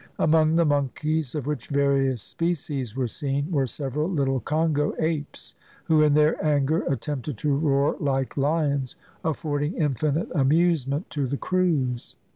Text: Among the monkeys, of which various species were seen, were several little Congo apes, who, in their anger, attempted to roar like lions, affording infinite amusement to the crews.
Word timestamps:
Among 0.17 0.55
the 0.55 0.65
monkeys, 0.65 1.35
of 1.35 1.45
which 1.45 1.67
various 1.67 2.23
species 2.23 2.95
were 2.95 3.05
seen, 3.05 3.51
were 3.51 3.67
several 3.67 4.09
little 4.09 4.39
Congo 4.39 4.95
apes, 4.97 5.53
who, 5.83 6.01
in 6.01 6.15
their 6.15 6.43
anger, 6.43 6.81
attempted 6.87 7.37
to 7.37 7.55
roar 7.55 7.97
like 7.99 8.35
lions, 8.35 8.95
affording 9.23 9.75
infinite 9.75 10.29
amusement 10.33 11.07
to 11.11 11.27
the 11.27 11.37
crews. 11.37 12.15